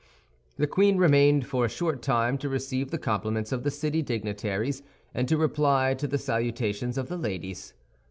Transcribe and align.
The 0.57 0.65
queen 0.65 0.97
remained 0.97 1.45
for 1.45 1.63
a 1.63 1.69
short 1.69 2.01
time 2.01 2.39
to 2.39 2.49
receive 2.49 2.89
the 2.89 2.97
compliments 2.97 3.51
of 3.51 3.61
the 3.61 3.69
city 3.69 4.01
dignitaries 4.01 4.81
and 5.13 5.27
to 5.29 5.37
reply 5.37 5.93
to 5.93 6.07
the 6.07 6.17
salutations 6.17 6.97
of 6.97 7.07
the 7.07 7.17
ladies. 7.17 7.75